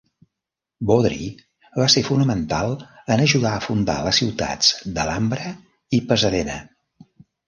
Beaudry 0.91 1.25
va 1.81 1.89
ser 1.95 2.01
fonamental 2.07 2.73
en 3.15 3.23
ajudar 3.25 3.51
a 3.57 3.59
fundar 3.65 3.97
les 4.07 4.21
ciutats 4.23 4.71
d'Alhambra 4.97 5.53
i 5.99 6.01
Pasadena. 6.13 6.57